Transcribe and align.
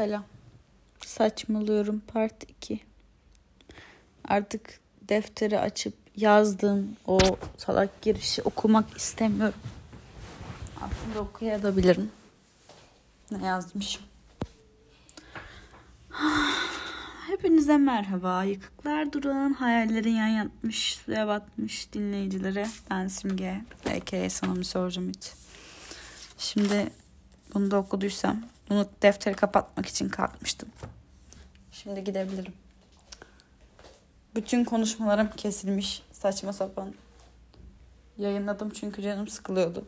Selam. 0.00 0.24
Saçmalıyorum 1.06 2.02
part 2.12 2.50
2. 2.50 2.80
Artık 4.24 4.80
defteri 5.02 5.58
açıp 5.58 5.94
yazdığım 6.16 6.96
o 7.06 7.18
salak 7.56 8.02
girişi 8.02 8.42
okumak 8.42 8.96
istemiyorum. 8.96 9.60
Aslında 10.76 11.20
okuyabilirim. 11.20 12.10
Ne 13.30 13.46
yazmışım? 13.46 14.02
Hepinize 17.26 17.76
merhaba. 17.76 18.44
Yıkıklar 18.44 19.12
duran 19.12 19.52
hayallerin 19.52 20.14
yan 20.14 20.28
yatmış, 20.28 20.94
suya 20.94 21.28
batmış 21.28 21.92
dinleyicilere. 21.92 22.68
Ben 22.90 23.08
Simge. 23.08 23.60
A.K.A. 23.86 24.30
Sanami 24.30 24.64
Sorcum 24.64 25.08
hiç. 25.08 25.32
Şimdi 26.38 26.90
bunu 27.54 27.70
da 27.70 27.76
okuduysam 27.76 28.42
bunu 28.70 28.86
defteri 29.02 29.34
kapatmak 29.34 29.86
için 29.86 30.08
kalkmıştım. 30.08 30.68
Şimdi 31.72 32.04
gidebilirim. 32.04 32.52
Bütün 34.34 34.64
konuşmalarım 34.64 35.30
kesilmiş. 35.36 36.02
Saçma 36.12 36.52
sapan. 36.52 36.94
Yayınladım 38.18 38.70
çünkü 38.70 39.02
canım 39.02 39.28
sıkılıyordu. 39.28 39.84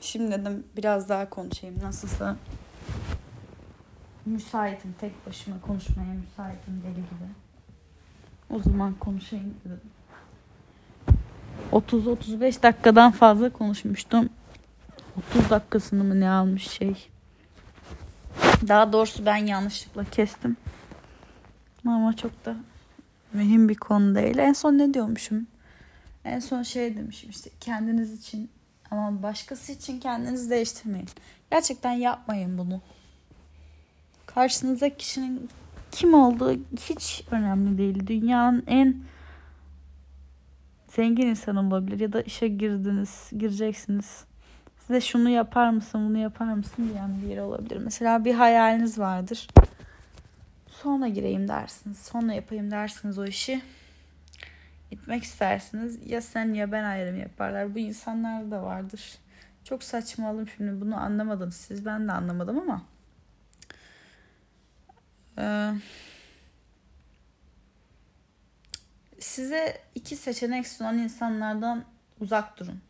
Şimdi 0.00 0.32
dedim 0.32 0.66
biraz 0.76 1.08
daha 1.08 1.30
konuşayım. 1.30 1.76
Nasılsa 1.82 2.36
müsaitim. 4.26 4.94
Tek 5.00 5.26
başıma 5.26 5.60
konuşmaya 5.60 6.14
müsaitim 6.14 6.82
deli 6.82 6.94
gibi. 6.94 7.28
O 8.50 8.58
zaman 8.58 8.94
konuşayım 8.94 9.54
dedim. 9.64 9.80
30-35 11.72 12.62
dakikadan 12.62 13.12
fazla 13.12 13.52
konuşmuştum. 13.52 14.28
30 15.18 15.50
dakikasını 15.50 16.04
mı 16.04 16.20
ne 16.20 16.30
almış 16.30 16.68
şey. 16.68 17.08
Daha 18.68 18.92
doğrusu 18.92 19.26
ben 19.26 19.36
yanlışlıkla 19.36 20.04
kestim. 20.04 20.56
Ama 21.86 22.16
çok 22.16 22.44
da 22.44 22.56
mühim 23.32 23.68
bir 23.68 23.74
konu 23.74 24.14
değil. 24.14 24.38
En 24.38 24.52
son 24.52 24.78
ne 24.78 24.94
diyormuşum? 24.94 25.46
En 26.24 26.40
son 26.40 26.62
şey 26.62 26.96
demişim 26.96 27.30
işte 27.30 27.50
kendiniz 27.60 28.20
için 28.20 28.50
ama 28.90 29.22
başkası 29.22 29.72
için 29.72 30.00
kendinizi 30.00 30.50
değiştirmeyin. 30.50 31.08
Gerçekten 31.50 31.92
yapmayın 31.92 32.58
bunu. 32.58 32.80
Karşınızdaki 34.26 34.96
kişinin 34.96 35.48
kim 35.90 36.14
olduğu 36.14 36.52
hiç 36.76 37.24
önemli 37.30 37.78
değil. 37.78 38.06
Dünyanın 38.06 38.64
en 38.66 38.96
zengin 40.88 41.26
insanı 41.26 41.68
olabilir 41.68 42.00
ya 42.00 42.12
da 42.12 42.22
işe 42.22 42.48
girdiniz, 42.48 43.30
gireceksiniz 43.38 44.27
size 44.88 45.00
şunu 45.00 45.28
yapar 45.28 45.70
mısın, 45.70 46.08
bunu 46.08 46.18
yapar 46.18 46.52
mısın 46.52 46.90
diyen 46.92 47.22
bir 47.22 47.26
yer 47.26 47.38
olabilir. 47.38 47.76
Mesela 47.76 48.24
bir 48.24 48.34
hayaliniz 48.34 48.98
vardır. 48.98 49.48
Sonra 50.68 51.08
gireyim 51.08 51.48
dersiniz, 51.48 51.98
sonra 51.98 52.32
yapayım 52.32 52.70
dersiniz 52.70 53.18
o 53.18 53.24
işi. 53.24 53.62
Gitmek 54.90 55.22
istersiniz. 55.22 56.10
Ya 56.10 56.20
sen 56.20 56.54
ya 56.54 56.72
ben 56.72 56.84
ayrım 56.84 57.20
yaparlar. 57.20 57.74
Bu 57.74 57.78
insanlar 57.78 58.50
da 58.50 58.62
vardır. 58.62 59.18
Çok 59.64 59.82
saçmalım 59.82 60.48
şimdi 60.56 60.80
bunu 60.80 60.96
anlamadınız 60.96 61.56
siz. 61.56 61.86
Ben 61.86 62.08
de 62.08 62.12
anlamadım 62.12 62.58
ama. 62.58 62.82
Ee, 65.38 65.72
size 69.20 69.80
iki 69.94 70.16
seçenek 70.16 70.68
sunan 70.68 70.98
insanlardan 70.98 71.84
uzak 72.20 72.58
durun. 72.58 72.80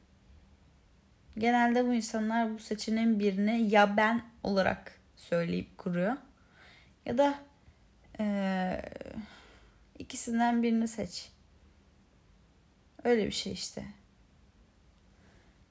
Genelde 1.39 1.86
bu 1.86 1.94
insanlar 1.94 2.55
bu 2.55 2.58
seçeneğin 2.58 3.20
birini 3.20 3.70
ya 3.70 3.97
ben 3.97 4.22
olarak 4.42 4.92
söyleyip 5.17 5.78
kuruyor. 5.78 6.17
Ya 7.06 7.19
da 7.19 7.34
e, 8.20 8.83
ikisinden 9.98 10.62
birini 10.62 10.89
seç. 10.89 11.31
Öyle 13.04 13.27
bir 13.27 13.32
şey 13.32 13.53
işte. 13.53 13.84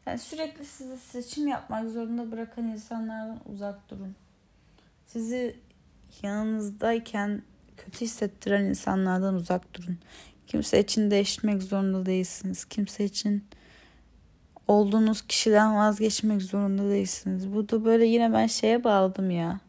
Yani 0.06 0.20
sürekli 0.20 0.66
size 0.66 0.98
seçim 0.98 1.48
yapmak 1.48 1.90
zorunda 1.90 2.32
bırakan 2.32 2.68
insanlardan 2.68 3.40
uzak 3.46 3.90
durun. 3.90 4.16
Sizi 5.06 5.60
yanınızdayken 6.24 7.42
kötü 7.78 8.02
hissettiren 8.02 8.64
insanlardan 8.64 9.36
uzak 9.36 9.74
durun. 9.74 9.98
Kimse 10.48 10.80
için 10.80 11.12
değişmek 11.12 11.64
zorunda 11.64 12.06
değilsiniz. 12.06 12.66
Kimse 12.66 13.06
için 13.06 13.44
olduğunuz 14.68 15.22
kişiden 15.22 15.76
vazgeçmek 15.76 16.42
zorunda 16.42 16.84
değilsiniz. 16.90 17.54
Bu 17.54 17.70
da 17.70 17.86
böyle 17.86 18.06
yine 18.06 18.34
ben 18.34 18.48
şeye 18.48 18.84
bağladım 18.84 19.32
ya. 19.32 19.60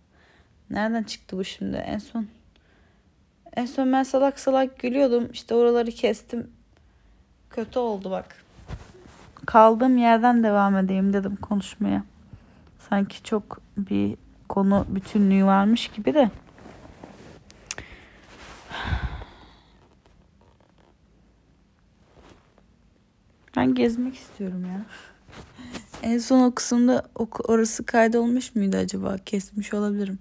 Nereden 0.70 1.02
çıktı 1.02 1.38
bu 1.38 1.44
şimdi? 1.44 1.76
En 1.76 1.98
son 1.98 2.26
en 3.56 3.66
son 3.66 3.92
ben 3.92 4.02
salak 4.02 4.40
salak 4.40 4.78
gülüyordum. 4.78 5.28
İşte 5.32 5.54
oraları 5.54 5.90
kestim. 5.90 6.50
Kötü 7.50 7.78
oldu 7.78 8.10
bak. 8.10 8.44
Kaldığım 9.46 9.98
yerden 9.98 10.42
devam 10.42 10.76
edeyim 10.76 11.12
dedim 11.12 11.36
konuşmaya. 11.36 12.02
Sanki 12.90 13.22
çok 13.22 13.60
bir 13.76 14.16
konu 14.48 14.86
bütünlüğü 14.88 15.44
varmış 15.44 15.88
gibi 15.88 16.14
de. 16.14 16.30
Ben 23.58 23.74
gezmek 23.74 24.14
istiyorum 24.14 24.64
ya. 24.64 24.80
En 26.02 26.18
son 26.18 26.42
o 26.42 26.54
kısımda 26.54 27.02
orası 27.48 27.86
kaydolmuş 27.86 28.54
muydu 28.54 28.76
acaba? 28.76 29.16
Kesmiş 29.26 29.74
olabilirim. 29.74 30.18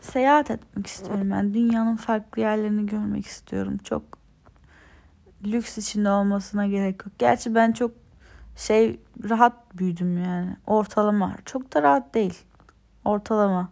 Seyahat 0.00 0.50
etmek 0.50 0.86
istiyorum 0.86 1.30
ben. 1.30 1.54
Dünyanın 1.54 1.96
farklı 1.96 2.42
yerlerini 2.42 2.86
görmek 2.86 3.26
istiyorum. 3.26 3.78
Çok 3.84 4.02
lüks 5.44 5.78
içinde 5.78 6.10
olmasına 6.10 6.66
gerek 6.66 7.00
yok. 7.06 7.18
Gerçi 7.18 7.54
ben 7.54 7.72
çok 7.72 7.90
şey 8.56 9.00
rahat 9.28 9.78
büyüdüm 9.78 10.24
yani. 10.24 10.56
Ortalama. 10.66 11.36
Çok 11.44 11.74
da 11.74 11.82
rahat 11.82 12.14
değil. 12.14 12.38
Ortalama. 13.04 13.68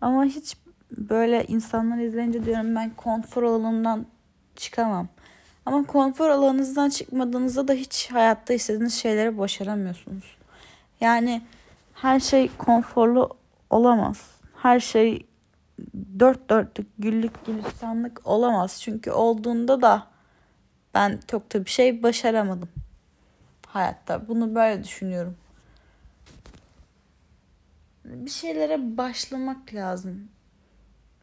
Ama 0.00 0.24
hiç 0.24 0.56
böyle 0.98 1.44
insanlar 1.44 1.98
izleyince 1.98 2.44
diyorum 2.44 2.74
ben 2.76 2.90
konfor 2.90 3.42
alanından 3.42 4.06
çıkamam. 4.56 5.08
Ama 5.66 5.86
konfor 5.86 6.30
alanınızdan 6.30 6.88
çıkmadığınızda 6.88 7.68
da 7.68 7.72
hiç 7.72 8.10
hayatta 8.10 8.54
istediğiniz 8.54 8.94
şeyleri 8.94 9.38
başaramıyorsunuz. 9.38 10.36
Yani 11.00 11.42
her 11.94 12.20
şey 12.20 12.50
konforlu 12.58 13.36
olamaz. 13.70 14.30
Her 14.56 14.80
şey 14.80 15.26
dört 16.18 16.50
dörtlük 16.50 16.86
güllük 16.98 17.46
gülistanlık 17.46 18.20
olamaz. 18.24 18.80
Çünkü 18.82 19.10
olduğunda 19.10 19.82
da 19.82 20.06
ben 20.94 21.20
çok 21.28 21.54
da 21.54 21.64
bir 21.64 21.70
şey 21.70 22.02
başaramadım 22.02 22.68
hayatta. 23.66 24.28
Bunu 24.28 24.54
böyle 24.54 24.84
düşünüyorum. 24.84 25.36
Bir 28.04 28.30
şeylere 28.30 28.96
başlamak 28.96 29.74
lazım. 29.74 30.28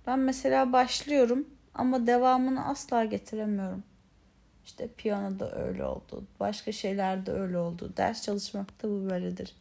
Ben 0.08 0.20
mesela 0.20 0.74
başlıyorum 0.74 1.48
ama 1.74 2.08
devamını 2.08 2.66
asla 2.66 3.06
getiremiyorum. 3.06 3.84
İşte 4.70 4.88
piyanoda 4.98 5.56
öyle 5.56 5.84
oldu. 5.84 6.24
Başka 6.40 6.72
şeylerde 6.72 7.32
öyle 7.32 7.58
oldu. 7.58 7.94
Ders 7.98 8.22
çalışmakta 8.22 8.90
bu 8.90 9.10
böyledir. 9.10 9.56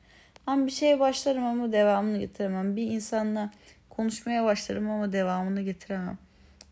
Ben 0.46 0.66
bir 0.66 0.72
şeye 0.72 1.00
başlarım 1.00 1.44
ama 1.44 1.72
devamını 1.72 2.18
getiremem. 2.18 2.76
Bir 2.76 2.90
insanla 2.90 3.50
konuşmaya 3.90 4.44
başlarım 4.44 4.90
ama 4.90 5.12
devamını 5.12 5.62
getiremem. 5.62 6.18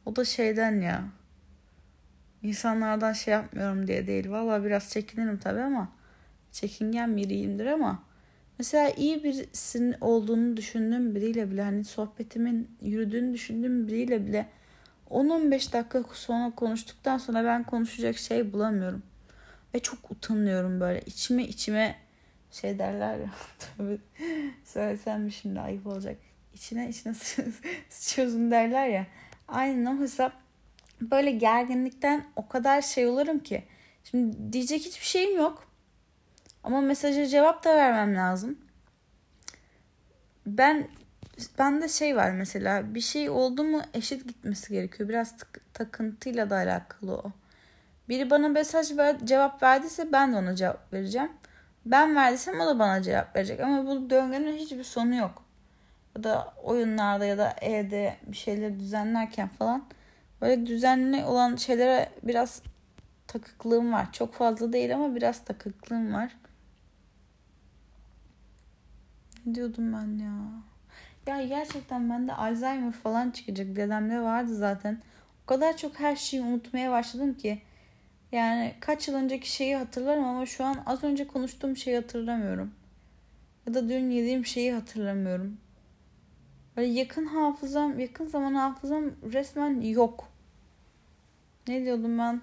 O 0.06 0.16
da 0.16 0.24
şeyden 0.24 0.80
ya. 0.80 1.04
İnsanlardan 2.42 3.12
şey 3.12 3.34
yapmıyorum 3.34 3.86
diye 3.86 4.06
değil. 4.06 4.30
Valla 4.30 4.64
biraz 4.64 4.90
çekinirim 4.90 5.38
tabii 5.38 5.60
ama 5.60 5.88
çekingen 6.52 7.16
biriyimdir 7.16 7.66
ama 7.66 8.02
mesela 8.58 8.90
iyi 8.90 9.24
birisinin 9.24 9.94
olduğunu 10.00 10.56
düşündüğüm 10.56 11.14
biriyle 11.14 11.50
bile 11.50 11.62
hani 11.62 11.84
sohbetimin 11.84 12.70
yürüdüğünü 12.82 13.34
düşündüğüm 13.34 13.88
biriyle 13.88 14.26
bile 14.26 14.46
10-15 15.10 15.72
dakika 15.72 16.04
sonra 16.12 16.54
konuştuktan 16.54 17.18
sonra 17.18 17.44
ben 17.44 17.64
konuşacak 17.64 18.18
şey 18.18 18.52
bulamıyorum. 18.52 19.02
Ve 19.74 19.80
çok 19.80 20.10
utanıyorum 20.10 20.80
böyle. 20.80 21.00
İçime 21.00 21.44
içime 21.44 21.96
şey 22.50 22.78
derler 22.78 23.18
ya. 23.18 23.30
Tabii 23.76 23.98
söylesem 24.64 25.22
mi 25.22 25.32
şimdi 25.32 25.60
ayıp 25.60 25.86
olacak. 25.86 26.16
İçine 26.54 26.88
içine 26.88 27.14
sıçıyorsun 27.88 28.50
derler 28.50 28.88
ya. 28.88 29.06
Aynen 29.48 29.86
o 29.86 30.00
hesap. 30.00 30.32
Böyle 31.00 31.30
gerginlikten 31.30 32.26
o 32.36 32.48
kadar 32.48 32.82
şey 32.82 33.06
olurum 33.06 33.38
ki. 33.38 33.64
Şimdi 34.04 34.52
diyecek 34.52 34.80
hiçbir 34.80 35.06
şeyim 35.06 35.36
yok. 35.36 35.68
Ama 36.64 36.80
mesaja 36.80 37.26
cevap 37.26 37.64
da 37.64 37.76
vermem 37.76 38.16
lazım. 38.16 38.58
Ben 40.46 40.88
bende 41.58 41.88
şey 41.88 42.16
var 42.16 42.30
mesela 42.30 42.94
bir 42.94 43.00
şey 43.00 43.30
oldu 43.30 43.64
mu 43.64 43.82
eşit 43.94 44.28
gitmesi 44.28 44.72
gerekiyor. 44.72 45.08
Biraz 45.08 45.36
tık, 45.36 45.74
takıntıyla 45.74 46.50
da 46.50 46.56
alakalı 46.56 47.14
o. 47.14 47.32
Biri 48.08 48.30
bana 48.30 48.48
mesaj 48.48 48.96
ver, 48.96 49.16
cevap 49.26 49.62
verdiyse 49.62 50.12
ben 50.12 50.32
de 50.32 50.36
ona 50.36 50.56
cevap 50.56 50.92
vereceğim. 50.92 51.32
Ben 51.86 52.16
verdiysem 52.16 52.60
o 52.60 52.66
da 52.66 52.78
bana 52.78 53.02
cevap 53.02 53.36
verecek. 53.36 53.60
Ama 53.60 53.86
bu 53.86 54.10
döngünün 54.10 54.56
hiçbir 54.56 54.84
sonu 54.84 55.14
yok. 55.14 55.42
ya 56.16 56.24
da 56.24 56.54
oyunlarda 56.62 57.24
ya 57.24 57.38
da 57.38 57.54
evde 57.60 58.16
bir 58.26 58.36
şeyleri 58.36 58.80
düzenlerken 58.80 59.48
falan 59.48 59.84
böyle 60.40 60.66
düzenli 60.66 61.24
olan 61.24 61.56
şeylere 61.56 62.10
biraz 62.22 62.62
takıklığım 63.26 63.92
var. 63.92 64.12
Çok 64.12 64.34
fazla 64.34 64.72
değil 64.72 64.94
ama 64.94 65.14
biraz 65.14 65.44
takıklığım 65.44 66.14
var. 66.14 66.36
Ne 69.46 69.54
diyordum 69.54 69.92
ben 69.92 70.24
ya? 70.24 70.32
Ya 71.26 71.42
gerçekten 71.42 72.10
bende 72.10 72.32
Alzheimer 72.34 72.92
falan 72.92 73.30
çıkacak. 73.30 73.76
Dedemde 73.76 74.20
vardı 74.20 74.54
zaten. 74.54 75.02
O 75.44 75.46
kadar 75.46 75.76
çok 75.76 76.00
her 76.00 76.16
şeyi 76.16 76.42
unutmaya 76.42 76.90
başladım 76.90 77.34
ki. 77.34 77.62
Yani 78.32 78.74
kaç 78.80 79.08
yıl 79.08 79.14
önceki 79.14 79.50
şeyi 79.50 79.76
hatırlarım 79.76 80.24
ama 80.24 80.46
şu 80.46 80.64
an 80.64 80.82
az 80.86 81.04
önce 81.04 81.26
konuştuğum 81.26 81.76
şeyi 81.76 81.96
hatırlamıyorum. 81.96 82.74
Ya 83.66 83.74
da 83.74 83.88
dün 83.88 84.10
yediğim 84.10 84.46
şeyi 84.46 84.72
hatırlamıyorum. 84.72 85.58
Böyle 86.76 86.88
yakın 86.88 87.26
hafızam, 87.26 88.00
yakın 88.00 88.26
zaman 88.26 88.54
hafızam 88.54 89.04
resmen 89.32 89.80
yok. 89.80 90.28
Ne 91.68 91.84
diyordum 91.84 92.18
ben? 92.18 92.40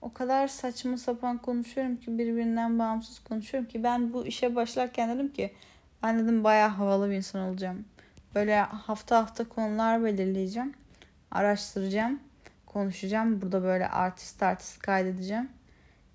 O 0.00 0.12
kadar 0.12 0.48
saçma 0.48 0.96
sapan 0.96 1.38
konuşuyorum 1.38 1.96
ki 1.96 2.18
birbirinden 2.18 2.78
bağımsız 2.78 3.18
konuşuyorum 3.18 3.68
ki 3.68 3.82
ben 3.82 4.12
bu 4.12 4.26
işe 4.26 4.54
başlarken 4.54 5.14
dedim 5.14 5.32
ki 5.32 5.52
ben 6.04 6.18
dedim 6.18 6.44
bayağı 6.44 6.68
havalı 6.68 7.10
bir 7.10 7.14
insan 7.14 7.40
olacağım. 7.40 7.84
Böyle 8.34 8.60
hafta 8.60 9.18
hafta 9.18 9.48
konular 9.48 10.04
belirleyeceğim. 10.04 10.74
Araştıracağım. 11.30 12.20
Konuşacağım. 12.66 13.42
Burada 13.42 13.62
böyle 13.62 13.88
artist 13.88 14.42
artist 14.42 14.78
kaydedeceğim. 14.78 15.48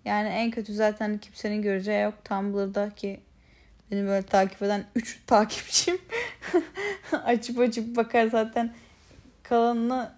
Yani 0.06 0.27
en 0.30 0.51
kötü 0.51 0.74
zaten 0.74 1.18
kimsenin 1.18 1.62
göreceği 1.62 2.03
yok. 2.03 2.13
Tumblr'da 2.25 2.89
ki 2.89 3.19
beni 3.91 4.07
böyle 4.07 4.25
takip 4.25 4.62
eden 4.62 4.86
3 4.95 5.19
takipçim 5.27 5.97
açıp 7.25 7.59
açıp 7.59 7.95
bakar 7.95 8.27
zaten 8.27 8.74
kalanını 9.44 10.12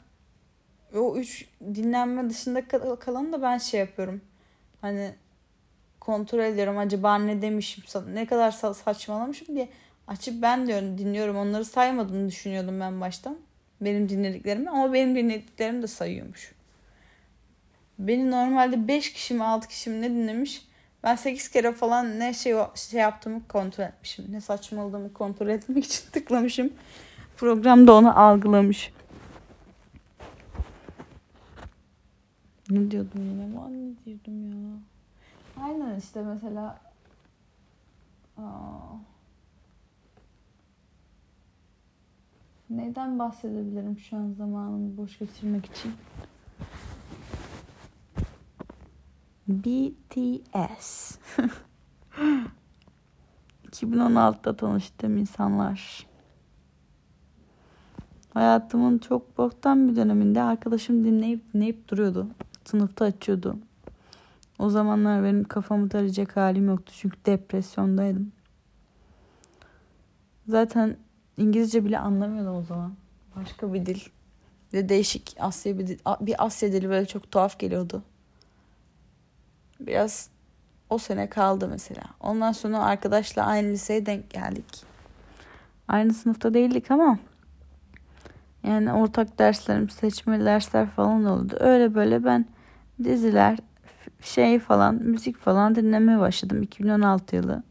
o 0.95 1.17
3 1.17 1.45
dinlenme 1.61 2.29
dışında 2.29 2.67
kalanı 2.99 3.33
da 3.33 3.41
ben 3.41 3.57
şey 3.57 3.79
yapıyorum. 3.79 4.21
Hani 4.81 5.13
kontrol 6.01 6.39
ediyorum 6.39 6.77
acaba 6.77 7.17
ne 7.17 7.41
demişim 7.41 7.83
ne 8.13 8.25
kadar 8.25 8.51
saçmalamışım 8.51 9.55
diye 9.55 9.69
açıp 10.07 10.41
ben 10.41 10.67
diyorum 10.67 10.97
dinliyorum 10.97 11.37
onları 11.37 11.65
saymadığını 11.65 12.27
düşünüyordum 12.27 12.79
ben 12.79 13.01
baştan 13.01 13.37
benim 13.81 14.09
dinlediklerimi 14.09 14.69
ama 14.69 14.93
benim 14.93 15.15
dinlediklerim 15.15 15.81
de 15.81 15.87
sayıyormuş. 15.87 16.51
Beni 17.99 18.31
normalde 18.31 18.87
5 18.87 19.13
kişi 19.13 19.33
mi 19.33 19.43
6 19.43 19.67
kişi 19.67 19.89
mi 19.89 20.01
ne 20.01 20.09
dinlemiş 20.09 20.65
ben 21.03 21.15
8 21.15 21.49
kere 21.49 21.71
falan 21.71 22.19
ne 22.19 22.33
şey 22.33 22.55
şey 22.75 22.99
yaptığımı 22.99 23.47
kontrol 23.47 23.83
etmişim. 23.83 24.25
Ne 24.29 24.41
saçmaladığımı 24.41 25.13
kontrol 25.13 25.47
etmek 25.47 25.85
için 25.85 26.03
tıklamışım. 26.11 26.73
Program 27.37 27.87
da 27.87 27.93
onu 27.93 28.19
algılamış. 28.19 28.93
Ne 32.69 32.91
diyordum 32.91 33.11
yine? 33.15 33.55
Ben 33.55 33.91
ne 33.91 33.95
diyordum 34.05 34.49
ya? 34.49 34.90
Aynen 35.57 35.99
işte 35.99 36.21
mesela 36.23 36.79
Aa. 38.37 39.11
Neyden 42.69 43.19
bahsedebilirim 43.19 43.99
şu 43.99 44.17
an 44.17 44.31
zamanımı 44.37 44.97
boş 44.97 45.19
geçirmek 45.19 45.65
için? 45.65 45.93
BTS 49.47 51.17
2016'da 53.71 54.55
tanıştığım 54.57 55.17
insanlar. 55.17 56.07
Hayatımın 58.33 58.97
çok 58.97 59.37
boktan 59.37 59.89
bir 59.89 59.95
döneminde 59.95 60.41
arkadaşım 60.41 61.05
dinleyip 61.05 61.53
dinleyip 61.53 61.89
duruyordu. 61.89 62.27
Sınıfta 62.65 63.05
açıyordu. 63.05 63.57
O 64.61 64.69
zamanlar 64.69 65.23
benim 65.23 65.43
kafamı 65.43 65.89
tarayacak 65.89 66.37
halim 66.37 66.67
yoktu 66.67 66.93
çünkü 66.97 67.17
depresyondaydım. 67.25 68.31
Zaten 70.47 70.97
İngilizce 71.37 71.85
bile 71.85 71.99
anlamıyordum 71.99 72.55
o 72.55 72.63
zaman. 72.63 72.93
Başka 73.35 73.73
bir 73.73 73.85
dil. 73.85 73.99
Ve 74.73 74.89
değişik 74.89 75.35
Asya 75.39 75.79
bir 75.79 75.87
dil. 75.87 75.99
Bir 76.21 76.45
Asya 76.45 76.71
dili 76.71 76.89
böyle 76.89 77.05
çok 77.05 77.31
tuhaf 77.31 77.59
geliyordu. 77.59 78.03
Biraz 79.79 80.29
o 80.89 80.97
sene 80.97 81.29
kaldı 81.29 81.67
mesela. 81.67 82.03
Ondan 82.19 82.51
sonra 82.51 82.79
arkadaşla 82.79 83.45
aynı 83.45 83.67
liseye 83.67 84.05
denk 84.05 84.29
geldik. 84.29 84.83
Aynı 85.87 86.13
sınıfta 86.13 86.53
değildik 86.53 86.91
ama 86.91 87.19
yani 88.63 88.93
ortak 88.93 89.39
derslerim, 89.39 89.89
seçmeli 89.89 90.45
dersler 90.45 90.89
falan 90.89 91.25
oldu. 91.25 91.57
Öyle 91.59 91.95
böyle 91.95 92.25
ben 92.25 92.45
diziler, 93.03 93.57
şey 94.21 94.59
falan, 94.59 94.95
müzik 94.95 95.37
falan 95.37 95.75
dinlemeye 95.75 96.19
başladım 96.19 96.63
2016 96.63 97.35
yılı. 97.35 97.63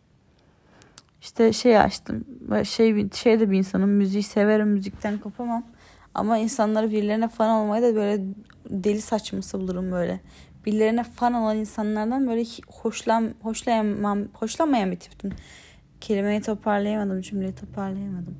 İşte 1.20 1.52
şey 1.52 1.78
açtım. 1.78 2.24
Şey 2.64 3.10
şey 3.10 3.40
de 3.40 3.50
bir 3.50 3.58
insanım. 3.58 3.90
Müziği 3.90 4.22
severim. 4.22 4.68
Müzikten 4.68 5.18
kopamam. 5.18 5.64
Ama 6.14 6.38
insanları 6.38 6.90
birilerine 6.90 7.28
fan 7.28 7.50
olmayı 7.50 7.82
da 7.82 7.94
böyle 7.94 8.24
deli 8.70 9.00
saçması 9.00 9.60
bulurum 9.60 9.92
böyle. 9.92 10.20
Birilerine 10.66 11.04
fan 11.04 11.34
olan 11.34 11.56
insanlardan 11.56 12.28
böyle 12.28 12.44
hoşlan 12.68 13.34
hoşlayamam 13.42 14.18
hoşlanmayan 14.32 14.90
bir 14.90 14.96
tiptim. 14.96 15.30
Kelimeyi 16.00 16.40
toparlayamadım, 16.40 17.20
cümleyi 17.20 17.54
toparlayamadım. 17.54 18.36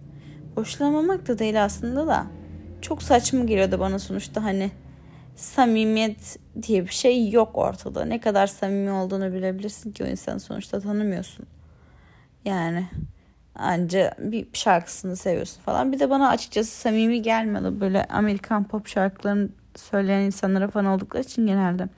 Hoşlanmamak 0.54 1.28
da 1.28 1.38
değil 1.38 1.64
aslında 1.64 2.06
da. 2.06 2.26
Çok 2.80 3.02
saçma 3.02 3.44
geliyordu 3.44 3.80
bana 3.80 3.98
sonuçta 3.98 4.44
hani 4.44 4.70
samimiyet 5.40 6.38
diye 6.62 6.84
bir 6.84 6.92
şey 6.92 7.30
yok 7.30 7.58
ortada. 7.58 8.04
Ne 8.04 8.20
kadar 8.20 8.46
samimi 8.46 8.90
olduğunu 8.90 9.32
bilebilirsin 9.32 9.92
ki 9.92 10.04
o 10.04 10.06
insanı 10.06 10.40
sonuçta 10.40 10.80
tanımıyorsun. 10.80 11.46
Yani 12.44 12.86
anca 13.54 14.14
bir 14.18 14.48
şarkısını 14.52 15.16
seviyorsun 15.16 15.62
falan. 15.62 15.92
Bir 15.92 15.98
de 15.98 16.10
bana 16.10 16.28
açıkçası 16.28 16.70
samimi 16.70 17.22
gelmedi. 17.22 17.80
Böyle 17.80 18.04
Amerikan 18.04 18.64
pop 18.64 18.86
şarkılarını 18.88 19.48
söyleyen 19.76 20.20
insanlara 20.20 20.68
fan 20.68 20.84
oldukları 20.84 21.22
için 21.22 21.46
genelde. 21.46 21.88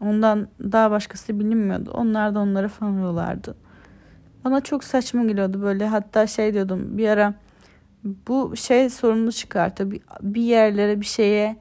Ondan 0.00 0.48
daha 0.60 0.90
başkası 0.90 1.40
bilinmiyordu. 1.40 1.90
Onlar 1.90 2.34
da 2.34 2.38
onlara 2.38 2.68
fan 2.68 2.92
oluyorlardı. 2.92 3.56
Bana 4.44 4.60
çok 4.60 4.84
saçma 4.84 5.24
geliyordu 5.24 5.62
böyle. 5.62 5.86
Hatta 5.86 6.26
şey 6.26 6.54
diyordum 6.54 6.98
bir 6.98 7.08
ara 7.08 7.34
bu 8.04 8.56
şey 8.56 8.90
sorunu 8.90 9.32
çıkartıyor. 9.32 9.90
Bir, 9.90 10.00
bir 10.22 10.42
yerlere 10.42 11.00
bir 11.00 11.06
şeye 11.06 11.56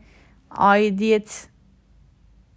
aidiyet 0.56 1.50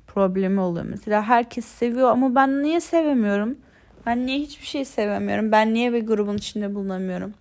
problemi 0.07 0.61
oluyor. 0.61 0.87
Mesela 0.89 1.23
herkes 1.23 1.65
seviyor 1.65 2.09
ama 2.11 2.35
ben 2.35 2.63
niye 2.63 2.81
sevemiyorum? 2.81 3.59
Ben 4.07 4.27
niye 4.27 4.39
hiçbir 4.39 4.67
şey 4.67 4.85
sevemiyorum? 4.85 5.53
Ben 5.53 5.75
niye 5.75 5.93
bir 5.93 6.07
grubun 6.07 6.37
içinde 6.37 6.75
bulunamıyorum? 6.75 7.35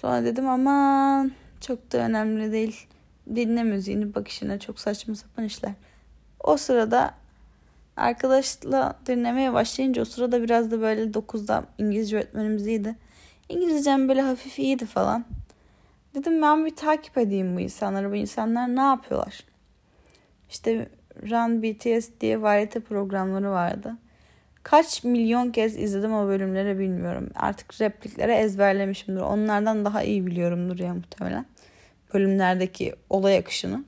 Sonra 0.00 0.24
dedim 0.24 0.48
aman 0.48 1.32
çok 1.60 1.92
da 1.92 1.98
önemli 1.98 2.52
değil. 2.52 2.86
Dinle 3.34 3.62
müziğini 3.62 4.14
bakışına 4.14 4.58
çok 4.58 4.80
saçma 4.80 5.14
sapan 5.14 5.44
işler. 5.44 5.72
O 6.40 6.56
sırada 6.56 7.14
arkadaşla 7.96 8.98
dinlemeye 9.06 9.52
başlayınca 9.52 10.02
o 10.02 10.04
sırada 10.04 10.42
biraz 10.42 10.70
da 10.70 10.80
böyle 10.80 11.02
9'da 11.02 11.64
İngilizce 11.78 12.16
öğretmenimiz 12.16 12.66
iyiydi. 12.66 12.96
İngilizcem 13.48 14.08
böyle 14.08 14.22
hafif 14.22 14.58
iyiydi 14.58 14.86
falan. 14.86 15.24
Dedim 16.14 16.42
ben 16.42 16.66
bir 16.66 16.76
takip 16.76 17.18
edeyim 17.18 17.56
bu 17.56 17.60
insanları. 17.60 18.10
Bu 18.10 18.16
insanlar 18.16 18.76
ne 18.76 18.80
yapıyorlar? 18.80 19.44
İşte 20.50 20.88
Run 21.22 21.62
BTS 21.62 22.10
diye 22.20 22.42
variyete 22.42 22.80
programları 22.80 23.50
vardı. 23.50 23.96
Kaç 24.62 25.04
milyon 25.04 25.50
kez 25.50 25.78
izledim 25.78 26.14
o 26.14 26.28
bölümleri 26.28 26.78
bilmiyorum. 26.78 27.30
Artık 27.34 27.80
repliklere 27.80 28.34
ezberlemişimdir. 28.34 29.20
Onlardan 29.20 29.84
daha 29.84 30.02
iyi 30.02 30.26
biliyorumdur 30.26 30.78
ya 30.78 30.94
muhtemelen. 30.94 31.46
Bölümlerdeki 32.14 32.94
olay 33.10 33.36
akışını. 33.36 33.84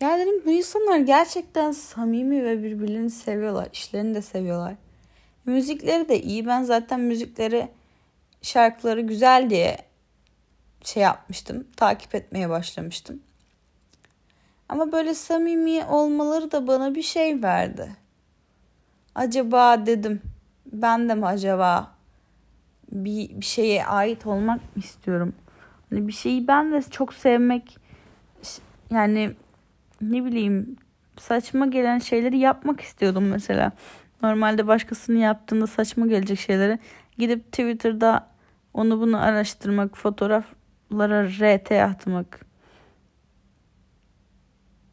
Ya 0.00 0.18
dedim 0.18 0.42
bu 0.46 0.50
insanlar 0.50 0.98
gerçekten 0.98 1.72
samimi 1.72 2.44
ve 2.44 2.62
birbirlerini 2.62 3.10
seviyorlar. 3.10 3.68
İşlerini 3.72 4.14
de 4.14 4.22
seviyorlar. 4.22 4.74
Müzikleri 5.46 6.08
de 6.08 6.22
iyi. 6.22 6.46
Ben 6.46 6.62
zaten 6.62 7.00
müzikleri 7.00 7.68
şarkıları 8.44 9.00
güzel 9.00 9.50
diye 9.50 9.78
şey 10.84 11.02
yapmıştım. 11.02 11.66
Takip 11.76 12.14
etmeye 12.14 12.48
başlamıştım. 12.48 13.22
Ama 14.68 14.92
böyle 14.92 15.14
samimi 15.14 15.84
olmaları 15.84 16.52
da 16.52 16.66
bana 16.66 16.94
bir 16.94 17.02
şey 17.02 17.42
verdi 17.42 17.96
acaba 19.14 19.86
dedim 19.86 20.22
ben 20.72 21.08
de 21.08 21.14
mi 21.14 21.26
acaba 21.26 21.90
bir, 22.92 23.30
bir 23.30 23.44
şeye 23.44 23.86
ait 23.86 24.26
olmak 24.26 24.76
mı 24.76 24.82
istiyorum? 24.82 25.34
Hani 25.90 26.08
bir 26.08 26.12
şeyi 26.12 26.48
ben 26.48 26.72
de 26.72 26.82
çok 26.82 27.14
sevmek 27.14 27.78
yani 28.90 29.34
ne 30.00 30.24
bileyim 30.24 30.76
saçma 31.18 31.66
gelen 31.66 31.98
şeyleri 31.98 32.38
yapmak 32.38 32.80
istiyordum 32.80 33.28
mesela. 33.28 33.72
Normalde 34.22 34.66
başkasının 34.66 35.18
yaptığında 35.18 35.66
saçma 35.66 36.06
gelecek 36.06 36.38
şeyleri 36.38 36.78
gidip 37.18 37.52
Twitter'da 37.52 38.26
onu 38.74 39.00
bunu 39.00 39.22
araştırmak, 39.22 39.98
fotoğraflara 39.98 41.28
RT 41.28 41.72
atmak. 41.72 42.46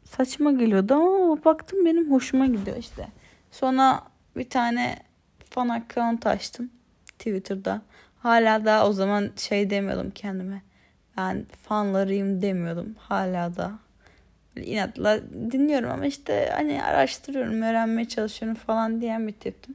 Saçma 0.04 0.52
geliyordu 0.52 0.94
ama 0.94 1.44
baktım 1.44 1.84
benim 1.84 2.10
hoşuma 2.10 2.46
gidiyor 2.46 2.76
işte. 2.76 3.08
Sonra 3.50 4.02
bir 4.36 4.50
tane 4.50 4.96
fan 5.50 5.68
account 5.68 6.26
açtım 6.26 6.70
Twitter'da. 7.06 7.82
Hala 8.18 8.64
da 8.64 8.86
o 8.88 8.92
zaman 8.92 9.30
şey 9.36 9.70
demiyordum 9.70 10.10
kendime. 10.10 10.62
Ben 11.16 11.46
fanlarıyım 11.62 12.42
demiyordum. 12.42 12.94
Hala 12.98 13.56
da 13.56 13.72
inatla 14.56 15.20
dinliyorum 15.50 15.90
ama 15.90 16.06
işte 16.06 16.50
hani 16.54 16.82
araştırıyorum, 16.82 17.62
öğrenmeye 17.62 18.08
çalışıyorum 18.08 18.56
falan 18.56 19.00
diyen 19.00 19.28
bir 19.28 19.32
tiptim. 19.32 19.74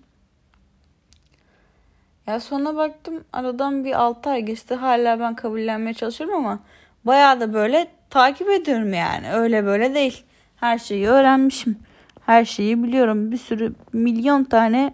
Ya 2.27 2.39
sonra 2.39 2.75
baktım 2.75 3.23
aradan 3.33 3.85
bir 3.85 4.01
6 4.01 4.29
ay 4.29 4.41
geçti. 4.41 4.75
Hala 4.75 5.19
ben 5.19 5.35
kabullenmeye 5.35 5.93
çalışıyorum 5.93 6.35
ama 6.35 6.59
bayağı 7.05 7.39
da 7.39 7.53
böyle 7.53 7.87
takip 8.09 8.49
ediyorum 8.49 8.93
yani. 8.93 9.33
Öyle 9.33 9.65
böyle 9.65 9.93
değil. 9.93 10.23
Her 10.55 10.77
şeyi 10.77 11.07
öğrenmişim. 11.07 11.79
Her 12.25 12.45
şeyi 12.45 12.83
biliyorum. 12.83 13.31
Bir 13.31 13.37
sürü 13.37 13.73
milyon 13.93 14.43
tane 14.43 14.93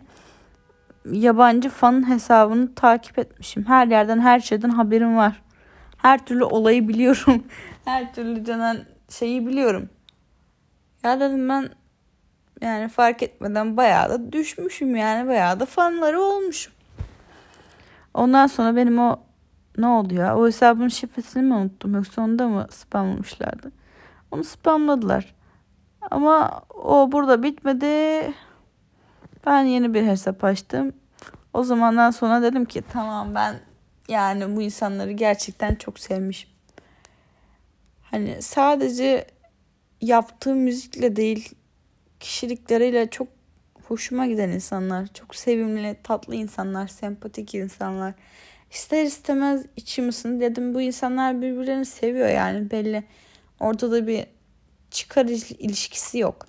yabancı 1.11 1.69
fanın 1.69 2.09
hesabını 2.09 2.75
takip 2.75 3.19
etmişim. 3.19 3.65
Her 3.65 3.87
yerden 3.87 4.19
her 4.19 4.39
şeyden 4.39 4.69
haberim 4.69 5.17
var. 5.17 5.41
Her 5.97 6.25
türlü 6.25 6.43
olayı 6.43 6.87
biliyorum. 6.87 7.43
her 7.85 8.13
türlü 8.13 8.45
canan 8.45 8.77
şeyi 9.09 9.47
biliyorum. 9.47 9.89
Ya 11.03 11.19
dedim 11.19 11.49
ben 11.49 11.69
yani 12.61 12.89
fark 12.89 13.23
etmeden 13.23 13.77
bayağı 13.77 14.09
da 14.09 14.31
düşmüşüm 14.31 14.95
yani 14.95 15.27
bayağı 15.27 15.59
da 15.59 15.65
fanları 15.65 16.21
olmuşum. 16.21 16.73
Ondan 18.13 18.47
sonra 18.47 18.75
benim 18.75 18.99
o 18.99 19.19
ne 19.77 19.87
oldu 19.87 20.13
ya? 20.13 20.37
O 20.37 20.47
hesabın 20.47 20.87
şifresini 20.87 21.43
mi 21.43 21.53
unuttum 21.53 21.95
yoksa 21.95 22.21
onu 22.21 22.39
da 22.39 22.47
mı 22.47 22.67
spamlamışlardı? 22.69 23.71
Onu 24.31 24.43
spamladılar. 24.43 25.35
Ama 26.11 26.61
o 26.69 27.11
burada 27.11 27.43
bitmedi. 27.43 28.33
Ben 29.45 29.63
yeni 29.63 29.93
bir 29.93 30.03
hesap 30.03 30.43
açtım. 30.43 30.93
O 31.53 31.63
zamandan 31.63 32.11
sonra 32.11 32.41
dedim 32.41 32.65
ki 32.65 32.83
tamam 32.91 33.35
ben 33.35 33.55
yani 34.07 34.55
bu 34.55 34.61
insanları 34.61 35.11
gerçekten 35.11 35.75
çok 35.75 35.99
sevmişim. 35.99 36.49
Hani 38.11 38.41
sadece 38.41 39.27
yaptığı 40.01 40.55
müzikle 40.55 41.15
değil 41.15 41.55
kişilikleriyle 42.19 43.09
çok 43.09 43.27
hoşuma 43.93 44.27
giden 44.27 44.49
insanlar. 44.49 45.07
Çok 45.13 45.35
sevimli, 45.35 45.95
tatlı 46.03 46.35
insanlar, 46.35 46.87
sempatik 46.87 47.55
insanlar. 47.55 48.13
İster 48.71 49.03
istemez 49.03 49.65
içim 49.75 50.09
ısındı. 50.09 50.41
Dedim 50.41 50.73
bu 50.73 50.81
insanlar 50.81 51.41
birbirlerini 51.41 51.85
seviyor 51.85 52.29
yani 52.29 52.71
belli. 52.71 53.03
Ortada 53.59 54.07
bir 54.07 54.25
çıkar 54.91 55.25
ilişkisi 55.59 56.17
yok. 56.17 56.47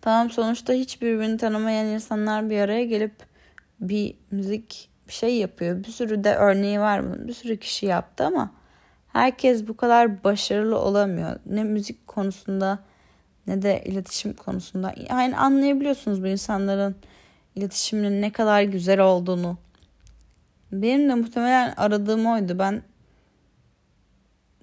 Tamam 0.00 0.30
sonuçta 0.30 0.72
hiç 0.72 1.02
birbirini 1.02 1.36
tanımayan 1.36 1.86
insanlar 1.86 2.50
bir 2.50 2.58
araya 2.58 2.84
gelip 2.84 3.14
bir 3.80 4.14
müzik 4.30 4.90
bir 5.08 5.12
şey 5.12 5.36
yapıyor. 5.36 5.84
Bir 5.84 5.90
sürü 5.90 6.24
de 6.24 6.34
örneği 6.36 6.80
var 6.80 7.04
bunun. 7.04 7.28
Bir 7.28 7.32
sürü 7.32 7.56
kişi 7.56 7.86
yaptı 7.86 8.24
ama 8.24 8.54
herkes 9.08 9.68
bu 9.68 9.76
kadar 9.76 10.24
başarılı 10.24 10.78
olamıyor. 10.78 11.40
Ne 11.46 11.64
müzik 11.64 12.06
konusunda 12.06 12.78
ne 13.46 13.62
de 13.62 13.82
iletişim 13.86 14.32
konusunda. 14.32 14.94
Yani 15.10 15.36
anlayabiliyorsunuz 15.36 16.22
bu 16.22 16.26
insanların 16.26 16.96
iletişiminin 17.56 18.22
ne 18.22 18.32
kadar 18.32 18.62
güzel 18.62 19.00
olduğunu. 19.00 19.58
Benim 20.72 21.08
de 21.08 21.14
muhtemelen 21.14 21.74
aradığım 21.76 22.26
oydu. 22.26 22.58
Ben 22.58 22.82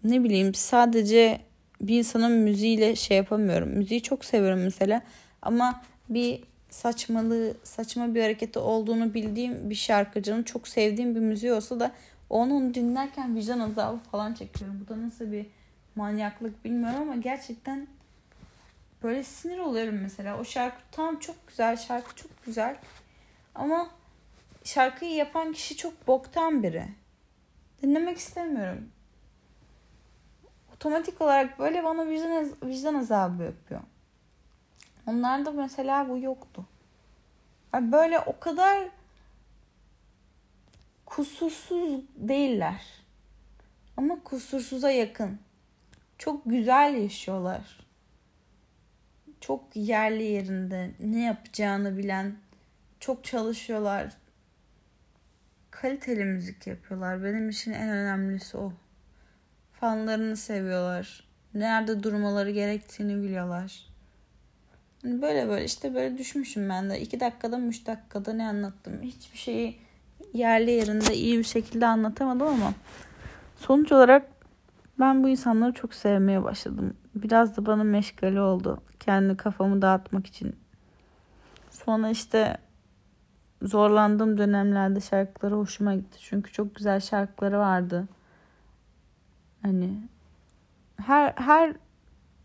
ne 0.04 0.24
bileyim 0.24 0.54
sadece 0.54 1.42
bir 1.82 1.98
insanın 1.98 2.32
müziğiyle 2.32 2.96
şey 2.96 3.18
yapamıyorum. 3.18 3.70
Müziği 3.70 4.02
çok 4.02 4.26
seviyorum 4.26 4.64
mesela 4.64 5.02
ama 5.42 5.82
bir 6.10 6.44
saçmalığı, 6.70 7.54
saçma 7.64 8.16
bir 8.16 8.22
hareketi 8.22 8.60
olduğunu 8.60 9.14
bildiğim 9.14 9.70
bir 9.70 9.76
şarkıcının 9.76 10.44
çok 10.44 10.68
sevdiğim 10.68 11.16
bir 11.16 11.20
müziği 11.20 11.54
olsa 11.54 11.80
da 11.80 11.92
onu 12.30 12.74
dinlerken 12.74 13.36
vicdan 13.36 13.60
azabı 13.60 13.98
falan 14.12 14.34
çekiyorum. 14.34 14.80
Bu 14.84 14.94
da 14.94 15.02
nasıl 15.02 15.32
bir 15.32 15.46
manyaklık 15.96 16.66
bilmiyorum 16.66 17.02
ama 17.02 17.16
gerçekten 17.16 17.88
böyle 19.04 19.24
sinir 19.24 19.58
oluyorum 19.58 20.00
mesela. 20.02 20.40
O 20.40 20.44
şarkı 20.46 20.82
tam 20.92 21.20
çok 21.20 21.48
güzel, 21.48 21.78
şarkı 21.78 22.16
çok 22.16 22.46
güzel. 22.46 22.78
Ama 23.56 23.90
şarkıyı 24.64 25.12
yapan 25.12 25.54
kişi 25.54 25.78
çok 25.78 26.08
boktan 26.08 26.64
biri. 26.64 26.86
Dinlemek 27.82 28.18
istemiyorum. 28.18 28.92
Otomatik 30.76 31.22
olarak 31.22 31.60
böyle 31.60 31.84
bana 31.84 32.08
vicdan, 32.08 32.52
vicdan 32.64 32.96
azabı 32.96 33.44
yapıyor. 33.44 33.82
Onlarda 35.08 35.52
mesela 35.52 36.10
bu 36.10 36.18
yoktu. 36.18 36.66
Yani 37.74 37.92
böyle 37.92 38.20
o 38.20 38.40
kadar 38.40 38.88
kusursuz 41.06 42.02
değiller. 42.16 42.86
Ama 43.98 44.24
kusursuza 44.24 44.92
yakın. 44.92 45.40
Çok 46.18 46.42
güzel 46.46 46.96
yaşıyorlar. 46.96 47.89
Çok 49.42 49.76
yerli 49.76 50.24
yerinde 50.24 50.92
ne 51.00 51.24
yapacağını 51.24 51.98
bilen, 51.98 52.36
çok 53.00 53.24
çalışıyorlar. 53.24 54.14
Kaliteli 55.72 56.26
müzik 56.26 56.68
yapıyorlar. 56.68 57.24
Benim 57.24 57.50
için 57.50 57.74
en 57.74 57.90
önemlisi 57.90 58.58
o. 58.58 58.74
Fanlarını 59.74 60.38
seviyorlar. 60.38 61.24
Nerede 61.54 62.04
durmaları 62.04 62.52
gerektiğini 62.52 63.24
biliyorlar. 63.24 63.90
Hani 65.02 65.22
böyle 65.22 65.48
böyle 65.50 65.66
işte 65.66 65.96
böyle 65.96 66.18
düşmüşüm 66.18 66.70
ben 66.70 66.90
de. 66.90 67.02
iki 67.02 67.20
dakikada 67.20 67.60
üç 67.60 67.88
dakikada 67.88 68.34
ne 68.34 68.48
anlattım. 68.48 69.02
Hiçbir 69.02 69.38
şeyi 69.38 69.78
yerli 70.34 70.72
yerinde 70.72 71.16
iyi 71.16 71.38
bir 71.38 71.44
şekilde 71.44 71.86
anlatamadım 71.86 72.48
ama 72.48 72.74
sonuç 73.56 73.92
olarak 73.92 74.30
ben 75.00 75.24
bu 75.24 75.30
insanları 75.30 75.74
çok 75.74 75.94
sevmeye 75.94 76.44
başladım. 76.44 76.94
Biraz 77.16 77.58
da 77.58 77.66
bana 77.66 77.84
meşgale 77.84 78.42
oldu. 78.42 78.82
Kendi 79.00 79.38
kafamı 79.38 79.82
dağıtmak 79.82 80.28
için. 80.28 80.56
Sonra 81.72 82.10
işte 82.10 82.58
zorlandığım 83.62 84.38
dönemlerde 84.38 85.02
şarkıları 85.02 85.56
hoşuma 85.56 85.96
gitti. 85.96 86.18
Çünkü 86.22 86.52
çok 86.52 86.76
güzel 86.76 87.00
şarkıları 87.00 87.60
vardı. 87.60 88.08
Hani 89.62 90.10
her 90.98 91.34
her 91.38 91.74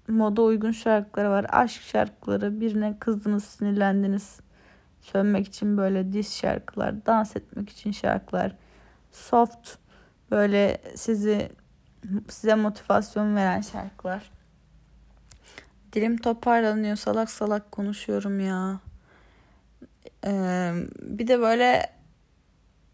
moda 0.08 0.42
uygun 0.42 0.72
şarkıları 0.72 1.30
var. 1.30 1.46
Aşk 1.48 1.82
şarkıları, 1.82 2.60
birine 2.60 2.98
kızdınız, 2.98 3.44
sinirlendiniz. 3.44 4.40
Sönmek 5.00 5.46
için 5.46 5.76
böyle 5.76 6.12
diz 6.12 6.34
şarkılar, 6.34 7.06
dans 7.06 7.36
etmek 7.36 7.70
için 7.70 7.92
şarkılar. 7.92 8.56
Soft 9.12 9.76
böyle 10.30 10.78
sizi 10.96 11.50
size 12.28 12.54
motivasyon 12.54 13.36
veren 13.36 13.60
şarkılar. 13.60 14.33
Dilim 15.94 16.16
toparlanıyor, 16.16 16.96
salak 16.96 17.30
salak 17.30 17.72
konuşuyorum 17.72 18.40
ya. 18.40 18.80
Ee, 20.26 20.72
bir 21.00 21.28
de 21.28 21.40
böyle 21.40 21.92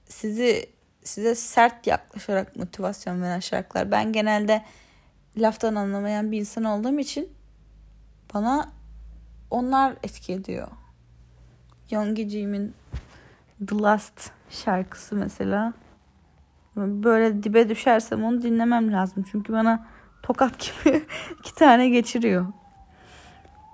sizi 0.09 0.67
size 1.05 1.35
sert 1.35 1.87
yaklaşarak 1.87 2.57
motivasyon 2.57 3.23
veren 3.23 3.41
şarkılar. 3.41 3.91
Ben 3.91 4.13
genelde 4.13 4.65
laftan 5.37 5.75
anlamayan 5.75 6.33
bir 6.33 6.39
insan 6.39 6.65
olduğum 6.65 6.99
için 6.99 7.29
bana 8.35 8.73
onlar 9.51 9.95
etki 10.03 10.33
ediyor. 10.33 10.69
Youngee 11.91 12.71
The 13.67 13.79
Last 13.79 14.31
şarkısı 14.51 15.17
mesela. 15.17 15.73
Böyle 16.77 17.43
dibe 17.43 17.69
düşersem 17.69 18.25
onu 18.25 18.43
dinlemem 18.43 18.93
lazım. 18.93 19.25
Çünkü 19.31 19.53
bana 19.53 19.87
tokat 20.23 20.59
gibi 20.61 21.07
iki 21.39 21.55
tane 21.55 21.89
geçiriyor. 21.89 22.47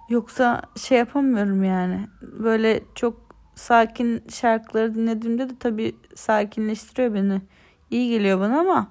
Yoksa 0.08 0.62
şey 0.76 0.98
yapamıyorum 0.98 1.64
yani. 1.64 2.08
Böyle 2.22 2.82
çok 2.94 3.26
sakin 3.54 4.24
şarkıları 4.28 4.94
dinlediğimde 4.94 5.48
de 5.50 5.52
tabii 5.60 5.96
sakinleştiriyor 6.14 7.14
beni. 7.14 7.42
İyi 7.90 8.10
geliyor 8.10 8.40
bana 8.40 8.60
ama 8.60 8.88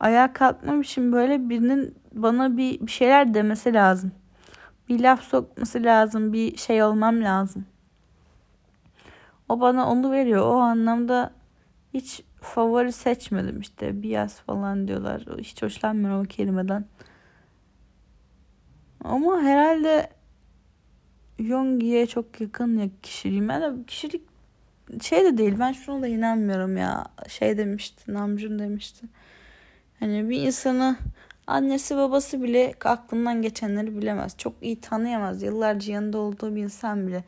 ayağa 0.00 0.32
kalkmam 0.32 0.80
için 0.80 1.12
böyle 1.12 1.48
birinin 1.48 1.94
bana 2.12 2.56
bir, 2.56 2.80
bir 2.80 2.90
şeyler 2.90 3.34
demesi 3.34 3.74
lazım. 3.74 4.12
Bir 4.88 5.00
laf 5.00 5.22
sokması 5.22 5.82
lazım. 5.82 6.32
Bir 6.32 6.56
şey 6.56 6.82
olmam 6.82 7.22
lazım. 7.22 7.66
O 9.48 9.60
bana 9.60 9.90
onu 9.90 10.10
veriyor. 10.12 10.46
O 10.46 10.56
anlamda 10.56 11.30
hiç 11.94 12.22
favori 12.40 12.92
seçmedim 12.92 13.60
işte. 13.60 14.02
Bias 14.02 14.40
falan 14.40 14.88
diyorlar. 14.88 15.26
Hiç 15.38 15.62
hoşlanmıyorum 15.62 16.20
o 16.20 16.24
kelimeden. 16.24 16.86
Ama 19.04 19.40
herhalde 19.42 20.15
Yongi'ye 21.38 22.06
çok 22.06 22.40
yakın 22.40 22.78
ya 22.78 22.88
kişiliğim. 23.02 23.48
Ben 23.48 23.62
de 23.62 23.86
kişilik 23.86 24.22
şey 25.02 25.24
de 25.24 25.38
değil. 25.38 25.54
Ben 25.58 25.72
şuna 25.72 26.02
da 26.02 26.06
inanmıyorum 26.06 26.76
ya. 26.76 27.04
Şey 27.28 27.58
demişti. 27.58 28.14
Namjoon 28.14 28.58
demişti. 28.58 29.06
Hani 30.00 30.28
bir 30.28 30.42
insanı 30.42 30.96
annesi 31.46 31.96
babası 31.96 32.42
bile 32.42 32.74
aklından 32.84 33.42
geçenleri 33.42 33.96
bilemez. 33.96 34.36
Çok 34.38 34.54
iyi 34.62 34.80
tanıyamaz. 34.80 35.42
Yıllarca 35.42 35.92
yanında 35.92 36.18
olduğu 36.18 36.56
bir 36.56 36.62
insan 36.62 37.06
bile. 37.06 37.24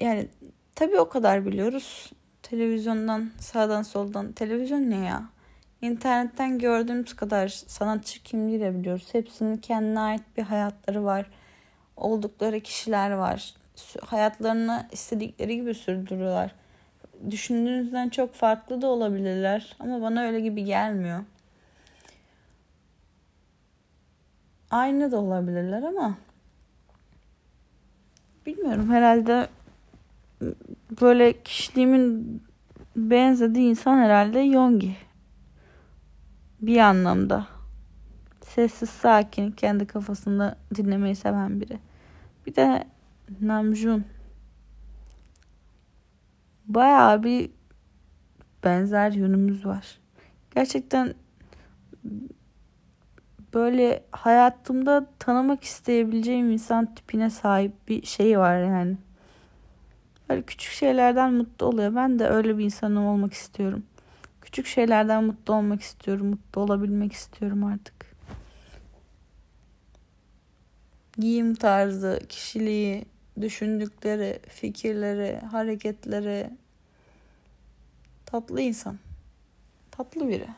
Yani 0.00 0.28
tabii 0.74 0.98
o 0.98 1.08
kadar 1.08 1.46
biliyoruz. 1.46 2.12
Televizyondan 2.42 3.30
sağdan 3.40 3.82
soldan. 3.82 4.32
Televizyon 4.32 4.90
ne 4.90 5.06
ya? 5.06 5.22
İnternetten 5.82 6.58
gördüğümüz 6.58 7.16
kadar 7.16 7.48
sanatçı 7.48 8.22
kimliği 8.22 8.60
de 8.60 8.78
biliyoruz. 8.78 9.08
Hepsinin 9.12 9.56
kendine 9.56 10.00
ait 10.00 10.22
bir 10.36 10.42
hayatları 10.42 11.04
var. 11.04 11.30
Oldukları 11.96 12.60
kişiler 12.60 13.10
var. 13.10 13.54
Hayatlarını 14.06 14.86
istedikleri 14.92 15.56
gibi 15.56 15.74
sürdürüyorlar. 15.74 16.54
Düşündüğünüzden 17.30 18.08
çok 18.08 18.34
farklı 18.34 18.82
da 18.82 18.86
olabilirler. 18.86 19.76
Ama 19.80 20.02
bana 20.02 20.22
öyle 20.22 20.40
gibi 20.40 20.64
gelmiyor. 20.64 21.24
Aynı 24.70 25.12
da 25.12 25.20
olabilirler 25.20 25.82
ama 25.82 26.14
bilmiyorum 28.46 28.90
herhalde 28.90 29.48
böyle 31.00 31.42
kişiliğimin 31.42 32.42
benzediği 32.96 33.70
insan 33.70 33.98
herhalde 33.98 34.38
Yongi 34.38 34.96
bir 36.60 36.78
anlamda. 36.78 37.53
Sessiz, 38.54 38.90
sakin, 38.90 39.50
kendi 39.50 39.86
kafasında 39.86 40.56
dinlemeyi 40.74 41.16
seven 41.16 41.60
biri. 41.60 41.78
Bir 42.46 42.54
de 42.54 42.84
Namjoon. 43.40 44.04
Bayağı 46.66 47.22
bir 47.22 47.50
benzer 48.64 49.12
yönümüz 49.12 49.66
var. 49.66 49.98
Gerçekten 50.54 51.14
böyle 53.54 54.04
hayatımda 54.10 55.06
tanımak 55.18 55.64
isteyebileceğim 55.64 56.50
insan 56.50 56.94
tipine 56.94 57.30
sahip 57.30 57.88
bir 57.88 58.06
şey 58.06 58.38
var 58.38 58.58
yani. 58.58 58.96
Böyle 60.28 60.42
küçük 60.42 60.72
şeylerden 60.72 61.32
mutlu 61.32 61.66
oluyor. 61.66 61.94
Ben 61.94 62.18
de 62.18 62.28
öyle 62.28 62.58
bir 62.58 62.64
insanım 62.64 63.06
olmak 63.06 63.32
istiyorum. 63.32 63.82
Küçük 64.42 64.66
şeylerden 64.66 65.24
mutlu 65.24 65.54
olmak 65.54 65.80
istiyorum. 65.80 66.26
Mutlu 66.26 66.60
olabilmek 66.60 67.12
istiyorum 67.12 67.64
artık. 67.64 68.03
Giyim 71.18 71.54
tarzı, 71.54 72.20
kişiliği, 72.28 73.04
düşündükleri, 73.40 74.40
fikirleri, 74.48 75.38
hareketleri. 75.46 76.50
Tatlı 78.26 78.60
insan. 78.60 78.98
Tatlı 79.90 80.28
biri. 80.28 80.48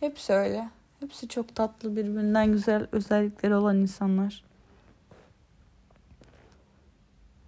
Hepsi 0.00 0.32
öyle. 0.32 0.70
Hepsi 1.00 1.28
çok 1.28 1.54
tatlı 1.54 1.96
birbirinden 1.96 2.52
güzel 2.52 2.86
özellikleri 2.92 3.54
olan 3.54 3.76
insanlar. 3.76 4.44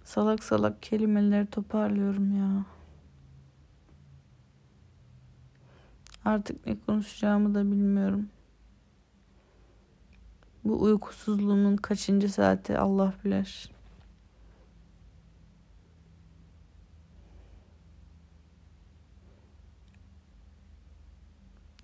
Salak 0.04 0.44
salak 0.44 0.82
kelimeleri 0.82 1.46
toparlıyorum 1.46 2.36
ya. 2.36 2.64
Artık 6.24 6.66
ne 6.66 6.76
konuşacağımı 6.86 7.54
da 7.54 7.64
bilmiyorum. 7.64 8.28
Bu 10.64 10.82
uykusuzluğumun 10.82 11.76
kaçıncı 11.76 12.32
saati 12.32 12.78
Allah 12.78 13.14
bilir. 13.24 13.70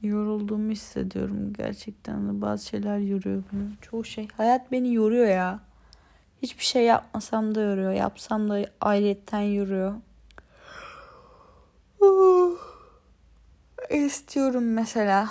Yorulduğumu 0.03 0.71
hissediyorum 0.71 1.53
gerçekten 1.53 2.41
bazı 2.43 2.67
şeyler 2.67 2.99
yoruyor 2.99 3.43
beni. 3.53 3.69
Çoğu 3.81 4.05
şey. 4.05 4.29
Hayat 4.37 4.73
beni 4.73 4.95
yoruyor 4.95 5.27
ya. 5.27 5.61
Hiçbir 6.43 6.65
şey 6.65 6.85
yapmasam 6.85 7.55
da 7.55 7.61
yoruyor. 7.61 7.93
Yapsam 7.93 8.51
da 8.51 8.67
ayrıyetten 8.81 9.41
yoruyor. 9.41 9.95
istiyorum 13.91 14.73
mesela. 14.73 15.31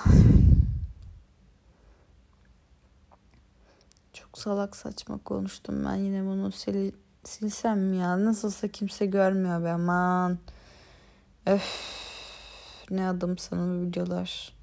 Çok 4.13 4.33
salak 4.43 4.75
saçma 4.75 5.17
konuştum 5.17 5.86
ben 5.86 5.95
yine 5.95 6.25
bunu 6.25 6.51
sil 6.62 6.77
silsem 7.23 7.79
mi 7.79 7.97
ya? 7.97 8.25
Nasılsa 8.25 8.67
kimse 8.67 9.06
görmüyor 9.06 9.63
be 9.63 9.71
aman. 9.71 10.39
Öf. 11.45 11.63
Ne 12.89 13.08
adım 13.08 13.38
sana 13.38 13.82
videolar. 13.82 14.53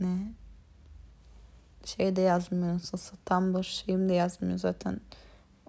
Ne? 0.00 0.32
Şey 1.84 2.16
de 2.16 2.20
yazmıyor 2.20 2.74
nasılsa. 2.74 3.16
Tumblr 3.26 3.62
şeyim 3.62 4.08
de 4.08 4.14
yazmıyor 4.14 4.58
zaten. 4.58 5.00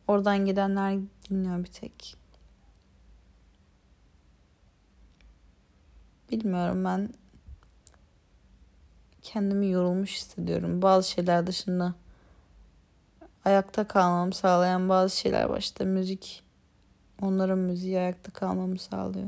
Oradan 0.07 0.45
gidenler 0.45 0.99
dinliyor 1.29 1.59
bir 1.63 1.71
tek. 1.71 2.17
Bilmiyorum 6.31 6.85
ben 6.85 7.09
kendimi 9.21 9.69
yorulmuş 9.69 10.15
hissediyorum. 10.15 10.81
Bazı 10.81 11.09
şeyler 11.09 11.47
dışında 11.47 11.95
ayakta 13.47 13.87
kalmamı 13.87 14.33
sağlayan 14.33 14.89
bazı 14.89 15.17
şeyler. 15.17 15.57
İşte 15.57 15.85
müzik. 15.85 16.43
Onların 17.21 17.59
müziği 17.59 17.99
ayakta 17.99 18.31
kalmamı 18.31 18.79
sağlıyor. 18.79 19.27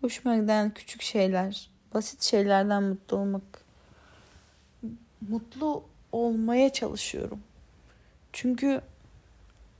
Hoşuma 0.00 0.36
giden 0.36 0.74
küçük 0.74 1.02
şeyler. 1.02 1.70
Basit 1.94 2.22
şeylerden 2.22 2.82
mutlu 2.82 3.16
olmak. 3.16 3.64
Mutlu 5.28 5.84
olmaya 6.12 6.72
çalışıyorum. 6.72 7.40
Çünkü 8.32 8.80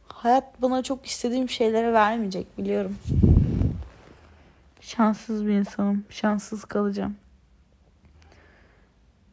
hayat 0.08 0.62
bana 0.62 0.82
çok 0.82 1.06
istediğim 1.06 1.48
şeyleri 1.48 1.92
vermeyecek 1.92 2.58
biliyorum. 2.58 2.98
Şanssız 4.80 5.46
bir 5.46 5.52
insanım. 5.52 6.04
Şanssız 6.10 6.64
kalacağım. 6.64 7.16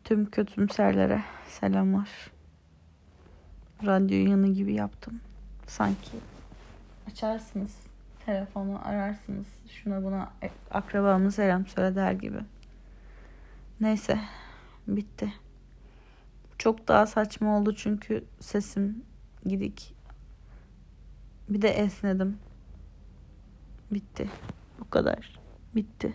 Tüm 0.03 0.29
kötümserlere 0.29 1.23
selamlar. 1.47 2.09
Radyo 3.85 4.29
yanı 4.29 4.47
gibi 4.47 4.73
yaptım. 4.73 5.21
Sanki 5.67 6.11
açarsınız 7.07 7.75
telefonu 8.25 8.87
ararsınız. 8.87 9.47
Şuna 9.69 10.03
buna 10.03 10.33
akrabamı 10.71 11.31
selam 11.31 11.67
söyle 11.67 11.95
der 11.95 12.11
gibi. 12.11 12.39
Neyse 13.81 14.19
bitti. 14.87 15.33
Çok 16.57 16.87
daha 16.87 17.05
saçma 17.05 17.57
oldu 17.57 17.75
çünkü 17.75 18.25
sesim 18.39 19.03
gidik. 19.45 19.95
Bir 21.49 21.61
de 21.61 21.69
esnedim. 21.69 22.37
Bitti. 23.91 24.29
Bu 24.79 24.89
kadar. 24.89 25.39
Bitti. 25.75 26.13